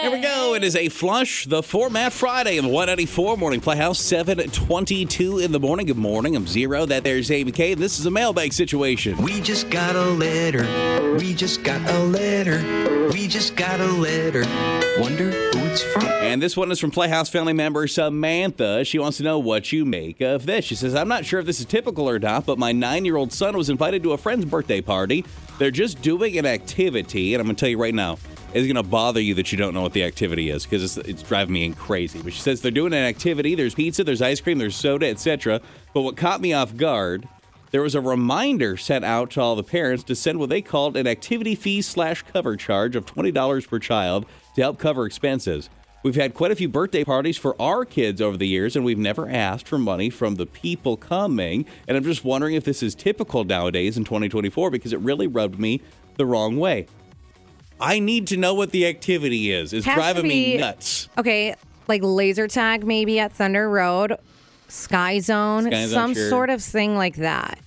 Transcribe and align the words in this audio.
Here 0.00 0.10
we 0.10 0.20
go. 0.20 0.54
It 0.54 0.64
is 0.64 0.74
a 0.74 0.88
flush, 0.88 1.44
the 1.44 1.62
format 1.62 2.14
Friday 2.14 2.56
in 2.56 2.64
the 2.64 2.70
Y94 2.70 3.36
Morning 3.36 3.60
Playhouse, 3.60 4.00
722 4.00 5.38
in 5.38 5.52
the 5.52 5.60
morning. 5.60 5.84
Good 5.84 5.98
morning. 5.98 6.34
I'm 6.34 6.46
Zero. 6.46 6.86
That 6.86 7.04
there's 7.04 7.30
Amy 7.30 7.52
K. 7.52 7.74
This 7.74 8.00
is 8.00 8.06
a 8.06 8.10
mailbag 8.10 8.54
situation. 8.54 9.18
We 9.18 9.42
just 9.42 9.68
got 9.68 9.94
a 9.94 10.04
letter. 10.04 10.62
We 11.18 11.34
just 11.34 11.62
got 11.62 11.86
a 11.90 11.98
letter. 12.04 13.10
We 13.12 13.28
just 13.28 13.54
got 13.54 13.80
a 13.80 13.86
letter. 13.86 14.44
Wonder 14.98 15.30
who 15.30 15.58
it's 15.66 15.82
from. 15.82 16.04
And 16.04 16.40
this 16.40 16.56
one 16.56 16.72
is 16.72 16.80
from 16.80 16.90
Playhouse 16.90 17.28
family 17.28 17.52
member 17.52 17.86
Samantha. 17.86 18.86
She 18.86 18.98
wants 18.98 19.18
to 19.18 19.24
know 19.24 19.38
what 19.38 19.72
you 19.72 19.84
make 19.84 20.22
of 20.22 20.46
this. 20.46 20.64
She 20.64 20.74
says, 20.74 20.94
I'm 20.94 21.08
not 21.08 21.26
sure 21.26 21.40
if 21.40 21.44
this 21.44 21.60
is 21.60 21.66
typical 21.66 22.08
or 22.08 22.18
not, 22.18 22.46
but 22.46 22.58
my 22.58 22.72
nine 22.72 23.04
year 23.04 23.16
old 23.16 23.30
son 23.30 23.58
was 23.58 23.68
invited 23.68 24.02
to 24.04 24.12
a 24.12 24.18
friend's 24.18 24.46
birthday 24.46 24.80
party. 24.80 25.22
They're 25.58 25.70
just 25.70 26.00
doing 26.00 26.38
an 26.38 26.46
activity, 26.46 27.34
and 27.34 27.42
I'm 27.42 27.46
going 27.46 27.56
to 27.56 27.60
tell 27.60 27.68
you 27.68 27.78
right 27.78 27.94
now, 27.94 28.16
it's 28.54 28.66
going 28.66 28.76
to 28.76 28.82
bother 28.82 29.20
you 29.20 29.34
that 29.34 29.50
you 29.50 29.56
don't 29.56 29.72
know 29.72 29.80
what 29.80 29.94
the 29.94 30.04
activity 30.04 30.50
is 30.50 30.64
because 30.64 30.98
it's, 30.98 31.08
it's 31.08 31.22
driving 31.22 31.54
me 31.54 31.72
crazy. 31.72 32.20
But 32.20 32.34
she 32.34 32.40
says 32.40 32.60
they're 32.60 32.70
doing 32.70 32.92
an 32.92 33.04
activity. 33.04 33.54
There's 33.54 33.74
pizza, 33.74 34.04
there's 34.04 34.20
ice 34.20 34.40
cream, 34.40 34.58
there's 34.58 34.76
soda, 34.76 35.08
etc. 35.08 35.60
But 35.94 36.02
what 36.02 36.16
caught 36.16 36.40
me 36.40 36.52
off 36.52 36.76
guard, 36.76 37.26
there 37.70 37.80
was 37.80 37.94
a 37.94 38.00
reminder 38.00 38.76
sent 38.76 39.06
out 39.06 39.30
to 39.32 39.40
all 39.40 39.56
the 39.56 39.62
parents 39.62 40.04
to 40.04 40.14
send 40.14 40.38
what 40.38 40.50
they 40.50 40.60
called 40.60 40.98
an 40.98 41.06
activity 41.06 41.54
fee 41.54 41.80
slash 41.80 42.22
cover 42.22 42.54
charge 42.56 42.94
of 42.94 43.06
$20 43.06 43.66
per 43.68 43.78
child 43.78 44.26
to 44.54 44.60
help 44.60 44.78
cover 44.78 45.06
expenses. 45.06 45.70
We've 46.02 46.16
had 46.16 46.34
quite 46.34 46.50
a 46.50 46.56
few 46.56 46.68
birthday 46.68 47.04
parties 47.04 47.38
for 47.38 47.60
our 47.62 47.84
kids 47.84 48.20
over 48.20 48.36
the 48.36 48.48
years, 48.48 48.76
and 48.76 48.84
we've 48.84 48.98
never 48.98 49.30
asked 49.30 49.68
for 49.68 49.78
money 49.78 50.10
from 50.10 50.34
the 50.34 50.46
people 50.46 50.96
coming. 50.96 51.64
And 51.88 51.96
I'm 51.96 52.04
just 52.04 52.24
wondering 52.24 52.54
if 52.54 52.64
this 52.64 52.82
is 52.82 52.94
typical 52.94 53.44
nowadays 53.44 53.96
in 53.96 54.04
2024 54.04 54.70
because 54.70 54.92
it 54.92 54.98
really 54.98 55.28
rubbed 55.28 55.60
me 55.60 55.80
the 56.16 56.26
wrong 56.26 56.58
way. 56.58 56.86
I 57.82 57.98
need 57.98 58.28
to 58.28 58.36
know 58.36 58.54
what 58.54 58.70
the 58.70 58.86
activity 58.86 59.50
is. 59.52 59.72
It's 59.72 59.84
Has 59.86 59.94
to 59.94 60.00
driving 60.00 60.28
me 60.28 60.52
be- 60.52 60.58
nuts. 60.58 61.08
Okay, 61.18 61.54
like 61.88 62.00
laser 62.02 62.48
tag 62.48 62.86
maybe 62.86 63.18
at 63.18 63.32
Thunder 63.32 63.68
Road, 63.68 64.16
Sky 64.68 65.18
Zone, 65.18 65.64
Sky 65.64 65.86
Zone, 65.86 65.88
some 65.88 66.14
sure. 66.14 66.28
sort 66.30 66.50
of 66.50 66.62
thing 66.62 66.96
like 66.96 67.16
that. 67.16 67.58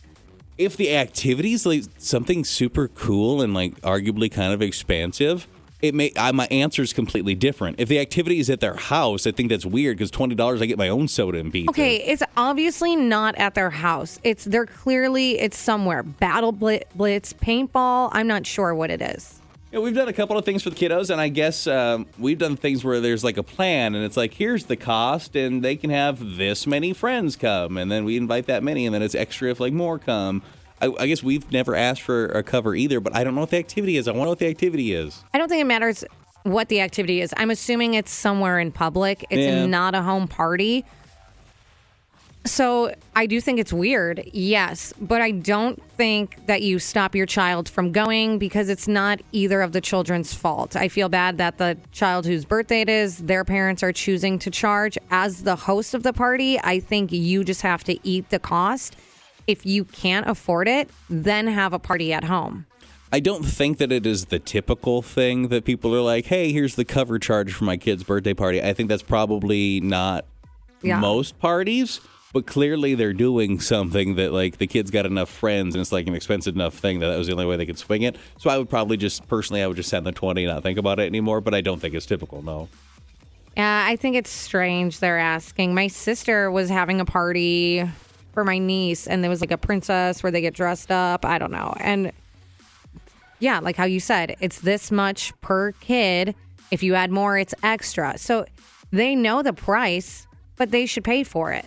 If 0.58 0.78
the 0.78 0.96
activity 0.96 1.54
is 1.54 1.66
like 1.66 1.84
something 1.98 2.46
super 2.46 2.88
cool 2.88 3.42
and 3.42 3.54
like 3.54 3.80
arguably 3.82 4.32
kind 4.32 4.54
of 4.54 4.62
expansive, 4.62 5.48
it 5.82 5.94
may 5.94 6.12
I, 6.18 6.32
my 6.32 6.48
answer 6.50 6.82
is 6.82 6.94
completely 6.94 7.36
different. 7.36 7.80
If 7.80 7.90
the 7.90 8.00
activity 8.00 8.40
is 8.40 8.50
at 8.50 8.62
their 8.62 8.76
house, 8.76 9.28
I 9.28 9.32
think 9.32 9.50
that's 9.50 9.66
weird 9.66 9.98
because 9.98 10.10
twenty 10.12 10.34
dollars 10.34 10.62
I 10.62 10.66
get 10.66 10.78
my 10.78 10.88
own 10.88 11.10
soda 11.10 11.40
and 11.40 11.52
pizza. 11.52 11.70
Okay, 11.72 11.98
it's 11.98 12.24
obviously 12.38 12.96
not 12.96 13.36
at 13.36 13.54
their 13.54 13.70
house. 13.70 14.18
It's 14.24 14.46
they're 14.46 14.66
clearly 14.66 15.38
it's 15.40 15.58
somewhere. 15.58 16.04
Battle 16.04 16.54
bli- 16.54 16.84
blitz, 16.96 17.34
paintball. 17.34 18.10
I'm 18.14 18.28
not 18.28 18.48
sure 18.48 18.74
what 18.74 18.90
it 18.90 19.02
is. 19.02 19.42
Yeah, 19.76 19.82
we've 19.82 19.94
done 19.94 20.08
a 20.08 20.14
couple 20.14 20.38
of 20.38 20.46
things 20.46 20.64
for 20.64 20.70
the 20.70 20.76
kiddos, 20.78 21.10
and 21.10 21.20
I 21.20 21.28
guess 21.28 21.68
um, 21.68 22.06
we've 22.18 22.38
done 22.38 22.56
things 22.56 22.86
where 22.86 23.02
there's 23.02 23.26
like 23.26 23.36
a 23.36 23.44
plan, 23.44 23.94
and 23.94 24.06
it's 24.06 24.16
like, 24.16 24.34
here's 24.34 24.68
the 24.68 24.78
cost, 24.78 25.36
and 25.36 25.62
they 25.62 25.76
can 25.76 25.90
have 25.90 26.38
this 26.38 26.66
many 26.66 26.94
friends 26.94 27.36
come, 27.36 27.76
and 27.76 27.92
then 27.92 28.06
we 28.06 28.16
invite 28.16 28.46
that 28.46 28.64
many, 28.64 28.86
and 28.86 28.96
then 28.96 29.02
it's 29.02 29.16
extra 29.16 29.52
if 29.52 29.60
like 29.60 29.74
more 29.74 30.00
come. 30.00 30.44
I, 30.82 30.94
I 30.98 31.08
guess 31.08 31.22
we've 31.22 31.52
never 31.52 31.76
asked 31.76 32.04
for 32.04 32.28
a 32.28 32.42
cover 32.42 32.74
either, 32.74 33.02
but 33.02 33.14
I 33.14 33.26
don't 33.26 33.36
know 33.36 33.42
what 33.42 33.50
the 33.50 33.58
activity 33.58 33.98
is. 33.98 34.08
I 34.08 34.12
want 34.12 34.20
to 34.20 34.24
know 34.24 34.30
what 34.30 34.40
the 34.40 34.48
activity 34.48 34.94
is. 34.94 35.22
I 35.34 35.38
don't 35.38 35.50
think 35.50 35.60
it 35.60 35.66
matters 35.66 36.06
what 36.44 36.70
the 36.70 36.80
activity 36.80 37.20
is. 37.20 37.34
I'm 37.36 37.52
assuming 37.52 37.96
it's 37.96 38.12
somewhere 38.12 38.60
in 38.60 38.72
public. 38.72 39.26
It's 39.30 39.42
Yeah. 39.46 39.66
not 39.66 39.94
a 39.94 40.02
home 40.02 40.30
party. 40.30 40.86
So 42.46 42.94
I 43.16 43.26
do 43.26 43.42
think 43.42 43.60
it's 43.60 43.74
weird, 43.74 44.22
yes, 44.32 44.94
but 45.02 45.20
I 45.20 45.32
don't 45.32 45.82
think 45.94 46.46
that 46.46 46.62
you 46.62 46.78
stop 46.78 47.16
your 47.16 47.26
child 47.26 47.68
from 47.68 47.92
going 47.92 48.38
because 48.38 48.70
it's 48.70 48.88
not 48.88 49.20
either 49.32 49.62
of 49.62 49.72
the 49.72 49.82
children's 49.82 50.32
fault. 50.34 50.76
I 50.76 50.88
feel 50.88 51.10
bad 51.10 51.40
that 51.40 51.58
the 51.58 51.76
child 51.92 52.28
whose 52.28 52.46
birthday 52.46 52.82
it 52.82 52.90
is, 52.90 53.18
their 53.18 53.44
parents 53.44 53.82
are 53.82 53.92
choosing 53.92 54.38
to 54.40 54.52
charge. 54.52 54.96
As 55.10 55.42
the 55.42 55.56
host 55.56 55.96
of 55.96 56.04
the 56.04 56.14
party, 56.14 56.60
I 56.60 56.80
think 56.80 57.12
you 57.12 57.44
just 57.44 57.64
have 57.64 57.84
to 57.86 57.98
eat 58.08 58.30
the 58.30 58.40
cost. 58.40 58.96
If 59.48 59.66
you 59.66 59.84
can't 59.84 60.28
afford 60.28 60.68
it, 60.68 60.90
then 61.10 61.48
have 61.48 61.74
a 61.74 61.80
party 61.80 62.14
at 62.14 62.26
home. 62.26 62.68
I 63.12 63.22
don't 63.22 63.44
think 63.44 63.80
that 63.80 63.92
it 63.92 64.06
is 64.06 64.26
the 64.26 64.40
typical 64.40 65.02
thing 65.02 65.48
that 65.48 65.66
people 65.66 65.96
are 65.96 66.02
like, 66.02 66.26
hey, 66.26 66.52
here's 66.52 66.76
the 66.76 66.86
cover 66.86 67.18
charge 67.18 67.54
for 67.54 67.64
my 67.64 67.78
kid's 67.78 68.04
birthday 68.04 68.34
party. 68.36 68.62
I 68.62 68.74
think 68.74 68.90
that's 68.90 69.04
probably 69.04 69.80
not 69.80 70.26
Yeah. 70.84 71.00
most 71.00 71.40
parties, 71.40 72.02
but 72.36 72.46
clearly 72.46 72.96
they're 72.96 73.14
doing 73.14 73.62
something 73.62 74.16
that, 74.16 74.34
like, 74.34 74.58
the 74.58 74.68
kid's 74.68 74.92
got 74.92 75.06
enough 75.06 75.30
friends 75.30 75.74
and 75.74 75.82
it's 75.82 75.94
like 75.94 76.06
an 76.06 76.14
expensive 76.14 76.54
enough 76.54 76.74
thing 76.74 77.00
that 77.00 77.08
that 77.08 77.18
was 77.18 77.28
the 77.28 77.32
only 77.32 77.46
way 77.46 77.56
they 77.56 77.66
could 77.66 77.78
swing 77.78 78.02
it. 78.02 78.18
So 78.40 78.50
I 78.50 78.58
would 78.58 78.70
probably 78.70 78.98
just, 78.98 79.26
personally, 79.30 79.64
I 79.64 79.68
would 79.68 79.78
just 79.78 79.88
send 79.88 80.06
the 80.06 80.12
20 80.12 80.44
and 80.44 80.54
not 80.54 80.62
think 80.62 80.78
about 80.78 81.00
it 81.00 81.04
anymore, 81.04 81.40
but 81.40 81.54
I 81.54 81.62
don't 81.62 81.80
think 81.80 81.96
it's 81.96 82.06
typical, 82.06 82.42
no. 82.42 82.68
Yeah, 83.56 83.86
I 83.88 83.96
think 83.96 84.18
it's 84.18 84.30
strange 84.30 85.00
they're 85.00 85.18
asking. 85.18 85.74
My 85.74 85.88
sister 85.88 86.52
was 86.52 86.68
having 86.68 87.00
a 87.00 87.06
party 87.06 87.90
for 88.34 88.44
my 88.44 88.58
niece, 88.58 89.08
and 89.08 89.24
there 89.24 89.30
was 89.30 89.40
like 89.40 89.52
a 89.52 89.58
princess 89.58 90.22
where 90.22 90.30
they 90.30 90.42
get 90.42 90.54
dressed 90.54 90.92
up. 90.92 91.24
I 91.24 91.38
don't 91.38 91.54
know. 91.54 91.74
And 91.80 92.12
yeah, 93.40 93.60
like 93.60 93.78
how 93.78 93.86
you 93.86 94.02
said, 94.02 94.36
it's 94.42 94.60
this 94.60 94.92
much 94.92 95.32
per 95.40 95.72
kid. 95.72 96.36
If 96.70 96.84
you 96.84 96.96
add 96.96 97.12
more, 97.12 97.38
it's 97.38 97.54
extra. 97.64 98.18
So 98.18 98.46
they 98.92 99.16
know 99.16 99.42
the 99.42 99.54
price, 99.54 100.28
but 100.58 100.72
they 100.72 100.86
should 100.86 101.06
pay 101.06 101.24
for 101.24 101.54
it. 101.54 101.66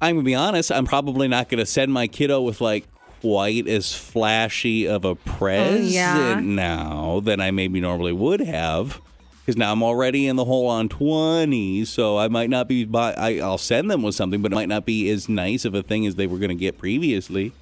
I'm 0.00 0.16
gonna 0.16 0.24
be 0.24 0.34
honest. 0.34 0.70
I'm 0.70 0.86
probably 0.86 1.28
not 1.28 1.48
gonna 1.48 1.66
send 1.66 1.92
my 1.92 2.06
kiddo 2.06 2.40
with 2.40 2.60
like 2.60 2.86
quite 3.20 3.66
as 3.66 3.92
flashy 3.92 4.86
of 4.86 5.04
a 5.04 5.16
present 5.16 5.86
yeah. 5.86 6.38
now 6.40 7.20
than 7.20 7.40
I 7.40 7.50
maybe 7.50 7.80
normally 7.80 8.12
would 8.12 8.40
have, 8.40 9.00
because 9.40 9.56
now 9.56 9.72
I'm 9.72 9.82
already 9.82 10.28
in 10.28 10.36
the 10.36 10.44
hole 10.44 10.68
on 10.68 10.88
twenty. 10.88 11.84
So 11.84 12.16
I 12.16 12.28
might 12.28 12.48
not 12.48 12.68
be. 12.68 12.84
Buy, 12.84 13.12
I, 13.14 13.38
I'll 13.38 13.58
send 13.58 13.90
them 13.90 14.02
with 14.02 14.14
something, 14.14 14.40
but 14.40 14.52
it 14.52 14.54
might 14.54 14.68
not 14.68 14.86
be 14.86 15.10
as 15.10 15.28
nice 15.28 15.64
of 15.64 15.74
a 15.74 15.82
thing 15.82 16.06
as 16.06 16.14
they 16.14 16.26
were 16.28 16.38
gonna 16.38 16.54
get 16.54 16.78
previously. 16.78 17.52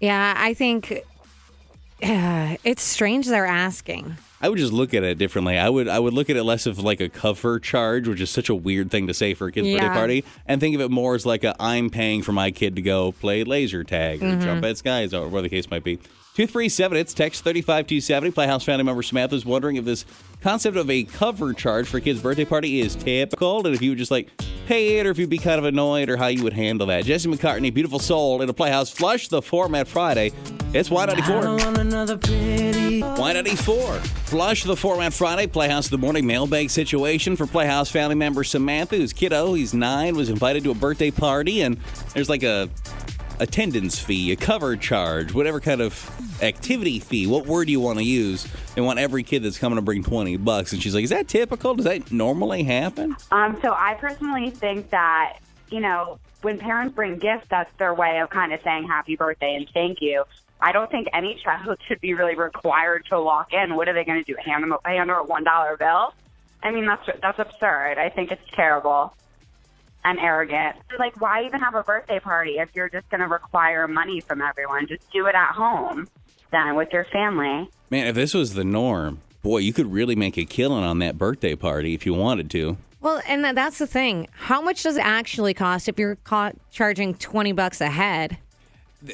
Yeah, 0.00 0.34
I 0.36 0.54
think 0.54 1.04
uh, 2.02 2.56
it's 2.64 2.82
strange 2.82 3.26
they're 3.26 3.46
asking. 3.46 4.16
I 4.40 4.48
would 4.48 4.58
just 4.58 4.72
look 4.72 4.94
at 4.94 5.02
it 5.02 5.18
differently. 5.18 5.58
I 5.58 5.68
would 5.68 5.88
I 5.88 5.98
would 5.98 6.14
look 6.14 6.30
at 6.30 6.36
it 6.36 6.44
less 6.44 6.66
of 6.66 6.78
like 6.78 7.00
a 7.00 7.08
cover 7.08 7.58
charge, 7.58 8.06
which 8.06 8.20
is 8.20 8.30
such 8.30 8.48
a 8.48 8.54
weird 8.54 8.88
thing 8.90 9.08
to 9.08 9.14
say 9.14 9.34
for 9.34 9.48
a 9.48 9.52
kid's 9.52 9.66
birthday 9.68 9.88
party, 9.88 10.24
and 10.46 10.60
think 10.60 10.76
of 10.76 10.80
it 10.80 10.90
more 10.92 11.16
as 11.16 11.26
like 11.26 11.42
a 11.42 11.56
I'm 11.58 11.90
paying 11.90 12.22
for 12.22 12.30
my 12.32 12.52
kid 12.52 12.76
to 12.76 12.82
go 12.82 13.10
play 13.12 13.42
laser 13.42 13.82
tag 13.82 14.22
or 14.22 14.26
Mm-hmm. 14.26 14.40
jump 14.42 14.64
at 14.64 14.78
skies 14.78 15.12
or 15.12 15.22
whatever 15.22 15.42
the 15.42 15.48
case 15.48 15.68
might 15.70 15.82
be. 15.82 15.98
Two 16.34 16.46
three 16.46 16.68
seven. 16.68 16.96
It's 16.96 17.12
text 17.12 17.42
thirty 17.42 17.62
five 17.62 17.88
two 17.88 18.00
seventy. 18.00 18.30
Playhouse 18.30 18.62
family 18.62 18.84
member 18.84 19.02
Samantha 19.02 19.34
is 19.34 19.44
wondering 19.44 19.74
if 19.74 19.84
this 19.84 20.04
concept 20.40 20.76
of 20.76 20.88
a 20.88 21.02
cover 21.02 21.52
charge 21.52 21.88
for 21.88 21.96
a 21.96 22.00
kid's 22.00 22.22
birthday 22.22 22.44
party 22.44 22.80
is 22.80 22.94
typical, 22.94 23.66
and 23.66 23.74
if 23.74 23.82
you 23.82 23.90
would 23.90 23.98
just 23.98 24.12
like 24.12 24.30
pay 24.68 24.98
it, 24.98 25.06
or 25.06 25.10
if 25.10 25.18
you'd 25.18 25.30
be 25.30 25.38
kind 25.38 25.58
of 25.58 25.64
annoyed, 25.64 26.10
or 26.10 26.18
how 26.18 26.26
you 26.26 26.44
would 26.44 26.52
handle 26.52 26.86
that. 26.88 27.06
Jesse 27.06 27.26
McCartney, 27.28 27.72
beautiful 27.72 27.98
soul 27.98 28.42
in 28.42 28.48
a 28.50 28.52
Playhouse 28.52 28.90
flush 28.90 29.28
the 29.28 29.40
format 29.40 29.88
Friday. 29.88 30.30
It's 30.74 30.90
Y 30.90 31.06
ninety 31.06 31.22
four. 31.22 31.40
Y94. 33.18 34.00
Flush 34.28 34.64
the 34.64 34.76
format 34.76 35.14
Friday. 35.14 35.46
Playhouse 35.46 35.86
of 35.86 35.92
the 35.92 35.98
Morning 35.98 36.26
mailbag 36.26 36.68
situation 36.68 37.34
for 37.34 37.46
Playhouse 37.46 37.90
family 37.90 38.14
member 38.14 38.44
Samantha, 38.44 38.96
whose 38.96 39.14
kiddo, 39.14 39.54
he's 39.54 39.72
nine, 39.72 40.14
was 40.14 40.28
invited 40.28 40.64
to 40.64 40.70
a 40.70 40.74
birthday 40.74 41.10
party, 41.10 41.62
and 41.62 41.78
there's 42.12 42.28
like 42.28 42.42
a 42.42 42.68
attendance 43.40 43.98
fee, 43.98 44.32
a 44.32 44.36
cover 44.36 44.76
charge, 44.76 45.32
whatever 45.32 45.60
kind 45.60 45.80
of 45.80 46.10
activity 46.42 46.98
fee. 46.98 47.26
What 47.26 47.46
word 47.46 47.66
do 47.66 47.72
you 47.72 47.80
want 47.80 47.98
to 47.98 48.04
use? 48.04 48.46
They 48.74 48.80
want 48.80 48.98
every 48.98 49.22
kid 49.22 49.42
that's 49.42 49.58
coming 49.58 49.76
to 49.76 49.82
bring 49.82 50.02
20 50.02 50.36
bucks. 50.38 50.72
And 50.72 50.82
she's 50.82 50.94
like, 50.94 51.04
Is 51.04 51.10
that 51.10 51.28
typical? 51.28 51.74
Does 51.74 51.84
that 51.84 52.12
normally 52.12 52.62
happen? 52.64 53.16
Um, 53.30 53.58
so 53.62 53.72
I 53.72 53.94
personally 53.94 54.50
think 54.50 54.90
that, 54.90 55.38
you 55.70 55.80
know, 55.80 56.18
when 56.42 56.58
parents 56.58 56.94
bring 56.94 57.18
gifts, 57.18 57.46
that's 57.48 57.70
their 57.78 57.94
way 57.94 58.20
of 58.20 58.30
kind 58.30 58.52
of 58.52 58.60
saying 58.62 58.86
happy 58.86 59.16
birthday 59.16 59.54
and 59.54 59.68
thank 59.72 60.00
you. 60.00 60.24
I 60.60 60.72
don't 60.72 60.90
think 60.90 61.08
any 61.12 61.40
child 61.42 61.78
should 61.88 62.00
be 62.00 62.14
really 62.14 62.34
required 62.34 63.06
to 63.10 63.20
walk 63.20 63.52
in. 63.52 63.76
What 63.76 63.88
are 63.88 63.94
they 63.94 64.04
going 64.04 64.22
to 64.22 64.32
do? 64.32 64.36
Hand 64.44 64.62
them 64.62 64.72
a, 64.72 64.88
hand 64.88 65.10
a 65.10 65.14
one 65.16 65.44
dollar 65.44 65.76
bill? 65.76 66.14
I 66.62 66.72
mean, 66.72 66.86
that's 66.86 67.08
that's 67.22 67.38
absurd. 67.38 67.98
I 67.98 68.08
think 68.08 68.32
it's 68.32 68.42
terrible 68.54 69.14
and 70.04 70.18
arrogant. 70.18 70.76
Like, 70.98 71.20
why 71.20 71.44
even 71.44 71.60
have 71.60 71.74
a 71.74 71.82
birthday 71.82 72.20
party 72.20 72.58
if 72.58 72.70
you're 72.74 72.88
just 72.88 73.08
going 73.10 73.20
to 73.20 73.26
require 73.26 73.86
money 73.88 74.20
from 74.20 74.40
everyone? 74.40 74.86
Just 74.86 75.10
do 75.12 75.26
it 75.26 75.34
at 75.34 75.52
home, 75.52 76.08
then 76.50 76.74
with 76.74 76.92
your 76.92 77.04
family. 77.06 77.70
Man, 77.90 78.06
if 78.06 78.14
this 78.14 78.34
was 78.34 78.54
the 78.54 78.64
norm, 78.64 79.20
boy, 79.42 79.58
you 79.58 79.72
could 79.72 79.90
really 79.92 80.16
make 80.16 80.36
a 80.36 80.44
killing 80.44 80.84
on 80.84 80.98
that 81.00 81.18
birthday 81.18 81.54
party 81.54 81.94
if 81.94 82.06
you 82.06 82.14
wanted 82.14 82.50
to. 82.50 82.76
Well, 83.00 83.22
and 83.28 83.44
that's 83.56 83.78
the 83.78 83.86
thing. 83.86 84.28
How 84.32 84.60
much 84.60 84.82
does 84.82 84.96
it 84.96 85.04
actually 85.04 85.54
cost 85.54 85.88
if 85.88 85.98
you're 85.98 86.16
caught 86.16 86.56
charging 86.70 87.14
20 87.14 87.52
bucks 87.52 87.80
a 87.80 87.88
head? 87.88 88.38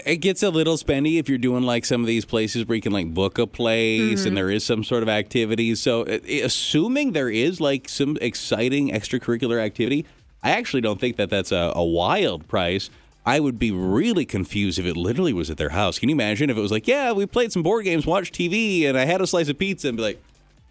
It 0.06 0.16
gets 0.16 0.42
a 0.42 0.48
little 0.48 0.78
spendy 0.78 1.18
if 1.18 1.28
you're 1.28 1.36
doing 1.36 1.62
like 1.62 1.84
some 1.84 2.00
of 2.00 2.06
these 2.06 2.24
places 2.24 2.66
where 2.66 2.76
you 2.76 2.80
can 2.80 2.92
like 2.92 3.12
book 3.12 3.38
a 3.38 3.46
place 3.46 4.24
and 4.24 4.34
there 4.34 4.50
is 4.50 4.64
some 4.64 4.82
sort 4.82 5.02
of 5.02 5.10
activity. 5.10 5.74
So, 5.74 6.04
uh, 6.04 6.20
assuming 6.26 7.12
there 7.12 7.28
is 7.28 7.60
like 7.60 7.90
some 7.90 8.16
exciting 8.22 8.88
extracurricular 8.88 9.60
activity, 9.60 10.06
I 10.44 10.50
actually 10.50 10.82
don't 10.82 11.00
think 11.00 11.16
that 11.16 11.30
that's 11.30 11.50
a, 11.50 11.72
a 11.74 11.84
wild 11.84 12.46
price. 12.46 12.90
I 13.26 13.40
would 13.40 13.58
be 13.58 13.70
really 13.70 14.26
confused 14.26 14.78
if 14.78 14.84
it 14.84 14.96
literally 14.96 15.32
was 15.32 15.48
at 15.48 15.56
their 15.56 15.70
house. 15.70 15.98
Can 15.98 16.10
you 16.10 16.14
imagine 16.14 16.50
if 16.50 16.58
it 16.58 16.60
was 16.60 16.70
like, 16.70 16.86
yeah, 16.86 17.10
we 17.12 17.24
played 17.24 17.50
some 17.50 17.62
board 17.62 17.86
games, 17.86 18.04
watched 18.04 18.34
TV, 18.34 18.84
and 18.84 18.98
I 18.98 19.06
had 19.06 19.22
a 19.22 19.26
slice 19.26 19.48
of 19.48 19.58
pizza 19.58 19.88
and 19.88 19.96
be 19.96 20.02
like, 20.02 20.22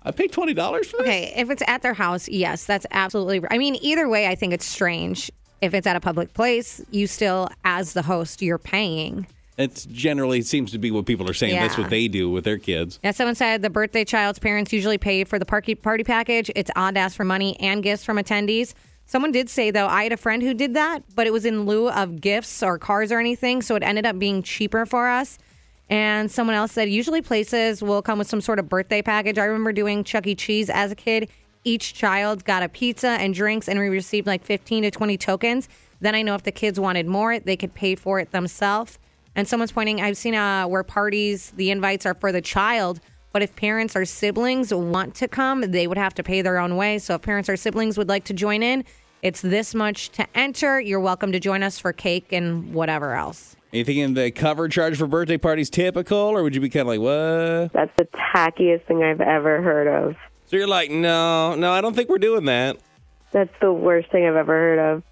I 0.06 0.12
paid 0.12 0.32
twenty 0.32 0.54
dollars 0.54 0.88
for 0.88 0.98
this. 0.98 1.08
Okay, 1.08 1.34
if 1.36 1.50
it's 1.50 1.64
at 1.66 1.82
their 1.82 1.94
house, 1.94 2.28
yes, 2.28 2.66
that's 2.66 2.86
absolutely. 2.92 3.42
I 3.50 3.58
mean, 3.58 3.78
either 3.82 4.08
way, 4.08 4.28
I 4.28 4.36
think 4.36 4.54
it's 4.54 4.66
strange. 4.66 5.32
If 5.62 5.74
it's 5.74 5.88
at 5.88 5.96
a 5.96 6.02
public 6.02 6.34
place, 6.34 6.82
you 6.92 7.08
still, 7.08 7.50
as 7.64 7.94
the 7.94 8.02
host, 8.02 8.42
you're 8.42 8.58
paying. 8.58 9.28
It's 9.58 9.86
generally 9.86 10.40
it 10.40 10.46
seems 10.46 10.72
to 10.72 10.78
be 10.78 10.92
what 10.92 11.06
people 11.06 11.30
are 11.30 11.34
saying. 11.34 11.56
That's 11.56 11.78
what 11.78 11.90
they 11.90 12.08
do 12.10 12.30
with 12.30 12.44
their 12.44 12.58
kids. 12.58 13.00
Yeah, 13.04 13.12
someone 13.12 13.36
said 13.36 13.62
the 13.62 13.70
birthday 13.70 14.04
child's 14.04 14.40
parents 14.40 14.74
usually 14.74 14.98
pay 14.98 15.24
for 15.24 15.40
the 15.40 15.46
party 15.46 15.74
party 15.74 16.04
package. 16.04 16.52
It's 16.56 16.70
odd 16.76 16.96
to 16.96 17.00
ask 17.00 17.16
for 17.16 17.24
money 17.24 17.58
and 17.60 17.82
gifts 17.82 18.04
from 18.04 18.18
attendees. 18.18 18.74
Someone 19.14 19.32
did 19.32 19.48
say 19.48 19.70
though, 19.70 19.86
I 19.86 20.02
had 20.02 20.12
a 20.12 20.18
friend 20.18 20.42
who 20.42 20.56
did 20.56 20.74
that, 20.74 21.04
but 21.14 21.28
it 21.28 21.32
was 21.32 21.46
in 21.46 21.68
lieu 21.68 21.88
of 21.88 22.20
gifts 22.20 22.64
or 22.64 22.80
cars 22.80 23.12
or 23.12 23.20
anything, 23.20 23.62
so 23.62 23.76
it 23.76 23.84
ended 23.84 24.08
up 24.08 24.18
being 24.18 24.42
cheaper 24.42 24.88
for 24.88 25.08
us. 25.08 25.38
And 25.88 26.32
someone 26.32 26.56
else 26.56 26.72
said 26.72 26.90
usually 26.90 27.22
places 27.22 27.84
will 27.84 28.02
come 28.02 28.18
with 28.18 28.28
some 28.28 28.42
sort 28.42 28.58
of 28.58 28.68
birthday 28.68 29.04
package. 29.04 29.38
I 29.38 29.44
remember 29.44 29.72
doing 29.72 30.04
Chuck 30.04 30.26
E. 30.26 30.34
Cheese 30.34 30.68
as 30.68 30.92
a 30.92 30.96
kid. 30.96 31.30
Each 31.64 31.94
child 31.94 32.44
got 32.44 32.64
a 32.64 32.70
pizza 32.70 33.10
and 33.10 33.36
drinks, 33.36 33.70
and 33.70 33.78
we 33.78 33.88
received 33.88 34.26
like 34.26 34.44
15 34.44 34.82
to 34.82 34.90
20 34.90 35.16
tokens. 35.20 35.70
Then 36.02 36.16
I 36.16 36.24
know 36.24 36.34
if 36.34 36.42
the 36.42 36.52
kids 36.52 36.80
wanted 36.80 37.06
more, 37.06 37.38
they 37.38 37.56
could 37.56 37.76
pay 37.76 37.94
for 37.94 38.20
it 38.20 38.32
themselves. 38.32 38.98
And 39.36 39.48
someone's 39.48 39.74
pointing, 39.74 40.02
I've 40.02 40.18
seen 40.18 40.34
uh, 40.34 40.66
where 40.66 40.82
parties, 40.82 41.52
the 41.56 41.70
invites 41.70 42.08
are 42.08 42.16
for 42.16 42.32
the 42.32 42.42
child, 42.42 43.00
but 43.32 43.44
if 43.44 43.56
parents 43.56 43.96
or 43.96 44.06
siblings 44.06 44.74
want 44.74 45.14
to 45.16 45.28
come, 45.28 45.62
they 45.62 45.86
would 45.86 46.00
have 46.00 46.16
to 46.16 46.24
pay 46.24 46.42
their 46.42 46.58
own 46.58 46.78
way. 46.78 46.98
So 46.98 47.14
if 47.14 47.22
parents 47.22 47.48
or 47.48 47.58
siblings 47.58 47.96
would 47.98 48.10
like 48.10 48.24
to 48.26 48.34
join 48.34 48.64
in, 48.64 48.86
it's 49.24 49.42
this 49.42 49.74
much 49.74 50.10
to 50.10 50.28
enter. 50.36 50.80
You're 50.80 51.00
welcome 51.00 51.32
to 51.32 51.40
join 51.40 51.64
us 51.64 51.80
for 51.80 51.94
cake 51.94 52.32
and 52.34 52.74
whatever 52.74 53.14
else. 53.14 53.56
Are 53.72 53.78
you 53.78 53.86
thinking 53.86 54.14
the 54.14 54.30
cover 54.30 54.68
charge 54.68 54.98
for 54.98 55.08
birthday 55.08 55.38
parties 55.38 55.70
typical, 55.70 56.18
or 56.18 56.44
would 56.44 56.54
you 56.54 56.62
be 56.62 56.70
kind 56.70 56.82
of 56.82 56.88
like, 56.88 57.00
what? 57.00 57.74
That's 57.74 57.96
the 57.98 58.08
tackiest 58.36 58.84
thing 58.84 59.02
I've 59.02 59.22
ever 59.22 59.62
heard 59.62 59.88
of. 59.88 60.16
So 60.46 60.58
you're 60.58 60.68
like, 60.68 60.92
no, 60.92 61.56
no, 61.56 61.72
I 61.72 61.82
don't 61.82 61.96
think 61.96 62.10
we're 62.10 62.20
doing 62.20 62.46
that. 62.46 62.78
That's 63.32 63.54
the 63.62 63.74
worst 63.74 64.12
thing 64.12 64.28
I've 64.28 64.36
ever 64.36 64.54
heard 64.54 64.80
of. 64.80 65.04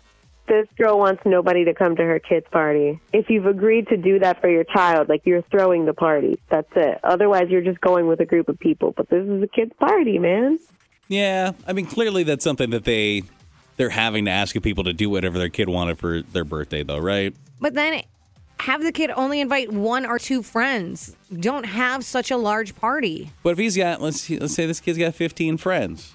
This 0.48 0.68
girl 0.78 1.00
wants 1.00 1.22
nobody 1.26 1.64
to 1.66 1.74
come 1.74 1.96
to 1.96 2.04
her 2.04 2.20
kid's 2.20 2.46
party. 2.52 3.00
If 3.14 3.30
you've 3.30 3.46
agreed 3.46 3.88
to 3.88 3.98
do 3.98 4.20
that 4.20 4.42
for 4.42 4.50
your 4.50 4.66
child, 4.66 5.08
like 5.08 5.22
you're 5.26 5.44
throwing 5.44 5.86
the 5.86 5.94
party, 5.94 6.40
that's 6.50 6.72
it. 6.76 7.00
Otherwise, 7.04 7.46
you're 7.50 7.62
just 7.62 7.80
going 7.80 8.08
with 8.08 8.20
a 8.20 8.26
group 8.26 8.50
of 8.50 8.60
people. 8.60 8.94
But 8.96 9.10
this 9.10 9.26
is 9.26 9.42
a 9.42 9.48
kid's 9.48 9.72
party, 9.80 10.20
man. 10.20 10.60
Yeah, 11.08 11.54
I 11.66 11.72
mean, 11.74 11.86
clearly 11.86 12.24
that's 12.24 12.44
something 12.44 12.72
that 12.72 12.84
they 12.84 13.24
they're 13.82 13.90
having 13.90 14.26
to 14.26 14.32
ask 14.32 14.56
people 14.62 14.84
to 14.84 14.94
do 14.94 15.10
whatever 15.10 15.40
their 15.40 15.50
kid 15.50 15.68
wanted 15.68 15.98
for 15.98 16.22
their 16.22 16.44
birthday, 16.44 16.84
though, 16.84 17.00
right? 17.00 17.34
But 17.60 17.74
then 17.74 18.04
have 18.60 18.84
the 18.84 18.92
kid 18.92 19.10
only 19.16 19.42
invite 19.42 19.74
one 19.74 20.06
or 20.06 20.20
two 20.20 20.44
friends. 20.44 21.16
Don't 21.40 21.64
have 21.64 22.06
such 22.06 22.30
a 22.30 22.38
large 22.38 22.76
party. 22.76 23.32
But 23.42 23.54
if 23.54 23.58
he's 23.58 23.76
got, 23.76 24.00
let's 24.00 24.22
see, 24.22 24.38
let's 24.38 24.54
say 24.54 24.68
this 24.68 24.80
kid's 24.80 25.00
got 25.00 25.16
15 25.16 25.58
friends 25.58 26.14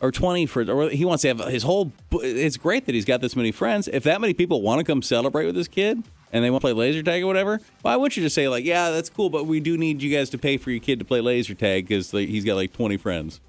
or 0.00 0.10
20 0.10 0.46
friends, 0.46 0.68
or 0.68 0.90
he 0.90 1.04
wants 1.04 1.22
to 1.22 1.28
have 1.28 1.38
his 1.38 1.62
whole. 1.62 1.92
It's 2.10 2.56
great 2.56 2.86
that 2.86 2.96
he's 2.96 3.04
got 3.04 3.20
this 3.20 3.36
many 3.36 3.52
friends. 3.52 3.86
If 3.86 4.02
that 4.02 4.20
many 4.20 4.34
people 4.34 4.60
want 4.60 4.80
to 4.80 4.84
come 4.84 5.02
celebrate 5.02 5.46
with 5.46 5.54
this 5.54 5.68
kid 5.68 6.02
and 6.32 6.44
they 6.44 6.50
want 6.50 6.62
to 6.62 6.64
play 6.64 6.72
laser 6.72 7.04
tag 7.04 7.22
or 7.22 7.28
whatever, 7.28 7.60
why 7.82 7.94
wouldn't 7.94 8.16
you 8.16 8.24
just 8.24 8.34
say 8.34 8.48
like, 8.48 8.64
yeah, 8.64 8.90
that's 8.90 9.08
cool, 9.08 9.30
but 9.30 9.46
we 9.46 9.60
do 9.60 9.78
need 9.78 10.02
you 10.02 10.12
guys 10.12 10.30
to 10.30 10.38
pay 10.38 10.56
for 10.56 10.72
your 10.72 10.80
kid 10.80 10.98
to 10.98 11.04
play 11.04 11.20
laser 11.20 11.54
tag 11.54 11.86
because 11.86 12.10
he's 12.10 12.44
got 12.44 12.56
like 12.56 12.72
20 12.72 12.96
friends. 12.96 13.40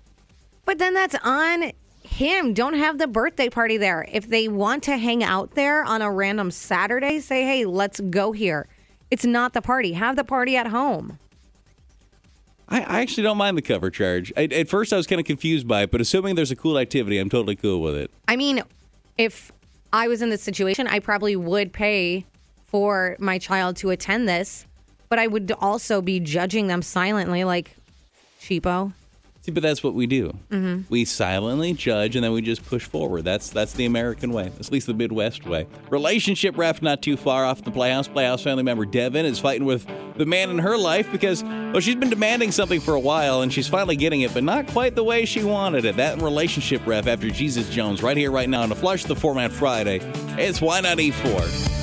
But 0.65 0.77
then 0.77 0.93
that's 0.93 1.15
on 1.23 1.71
him. 2.07 2.53
Don't 2.53 2.73
have 2.73 2.97
the 2.97 3.07
birthday 3.07 3.49
party 3.49 3.77
there. 3.77 4.07
If 4.11 4.27
they 4.27 4.47
want 4.47 4.83
to 4.83 4.97
hang 4.97 5.23
out 5.23 5.51
there 5.51 5.83
on 5.83 6.01
a 6.01 6.11
random 6.11 6.51
Saturday, 6.51 7.19
say, 7.19 7.43
hey, 7.43 7.65
let's 7.65 7.99
go 7.99 8.31
here. 8.31 8.67
It's 9.09 9.25
not 9.25 9.53
the 9.53 9.61
party. 9.61 9.93
Have 9.93 10.15
the 10.15 10.23
party 10.23 10.57
at 10.57 10.67
home. 10.67 11.19
I, 12.69 12.81
I 12.81 13.01
actually 13.01 13.23
don't 13.23 13.37
mind 13.37 13.57
the 13.57 13.61
cover 13.61 13.89
charge. 13.89 14.33
I, 14.35 14.43
at 14.43 14.67
first, 14.67 14.91
I 14.91 14.97
was 14.97 15.07
kind 15.07 15.21
of 15.21 15.25
confused 15.25 15.67
by 15.67 15.83
it, 15.83 15.91
but 15.91 16.01
assuming 16.01 16.35
there's 16.35 16.51
a 16.51 16.55
cool 16.55 16.77
activity, 16.77 17.17
I'm 17.17 17.29
totally 17.29 17.55
cool 17.55 17.81
with 17.81 17.95
it. 17.95 18.11
I 18.27 18.35
mean, 18.35 18.61
if 19.17 19.51
I 19.93 20.07
was 20.09 20.21
in 20.21 20.29
this 20.29 20.43
situation, 20.43 20.85
I 20.87 20.99
probably 20.99 21.35
would 21.35 21.71
pay 21.71 22.25
for 22.65 23.15
my 23.19 23.37
child 23.37 23.77
to 23.77 23.91
attend 23.91 24.27
this, 24.27 24.65
but 25.07 25.17
I 25.17 25.27
would 25.27 25.53
also 25.59 26.01
be 26.01 26.19
judging 26.19 26.67
them 26.67 26.81
silently, 26.81 27.45
like, 27.45 27.77
cheapo. 28.41 28.91
See, 29.47 29.53
but 29.53 29.63
that's 29.63 29.81
what 29.81 29.93
we 29.93 30.07
do. 30.07 30.37
Mm-hmm. 30.51 30.81
We 30.89 31.05
silently 31.05 31.71
judge 31.71 32.17
and 32.17 32.25
then 32.25 32.33
we 32.33 32.41
just 32.41 32.65
push 32.65 32.83
forward. 32.83 33.23
That's 33.23 33.49
that's 33.49 33.71
the 33.71 33.85
American 33.85 34.33
way. 34.33 34.51
At 34.59 34.69
least 34.73 34.87
the 34.87 34.93
Midwest 34.93 35.45
way. 35.45 35.67
Relationship 35.89 36.57
ref 36.57 36.81
not 36.81 37.01
too 37.01 37.15
far 37.15 37.45
off 37.45 37.63
the 37.63 37.71
Playhouse. 37.71 38.09
Playhouse 38.09 38.43
family 38.43 38.63
member 38.63 38.85
Devin 38.85 39.25
is 39.25 39.39
fighting 39.39 39.65
with 39.65 39.87
the 40.17 40.25
man 40.25 40.49
in 40.49 40.57
her 40.59 40.77
life 40.77 41.09
because 41.13 41.43
well, 41.45 41.79
she's 41.79 41.95
been 41.95 42.09
demanding 42.09 42.51
something 42.51 42.81
for 42.81 42.93
a 42.93 42.99
while 42.99 43.41
and 43.41 43.53
she's 43.53 43.69
finally 43.69 43.95
getting 43.95 44.19
it, 44.19 44.33
but 44.33 44.43
not 44.43 44.67
quite 44.67 44.95
the 44.95 45.03
way 45.03 45.23
she 45.23 45.45
wanted 45.45 45.85
it. 45.85 45.95
That 45.95 46.21
relationship 46.21 46.85
ref 46.85 47.07
after 47.07 47.29
Jesus 47.29 47.69
Jones 47.69 48.03
right 48.03 48.17
here, 48.17 48.31
right 48.31 48.49
now 48.49 48.63
on 48.63 48.69
the 48.69 48.75
Flush 48.75 49.05
the 49.05 49.15
Format 49.15 49.53
Friday. 49.53 50.01
It's 50.37 50.59
Y94. 50.59 51.76